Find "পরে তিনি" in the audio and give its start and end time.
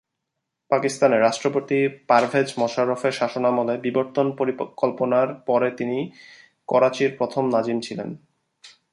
5.47-5.99